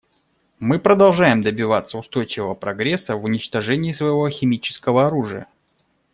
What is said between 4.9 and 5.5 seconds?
оружия.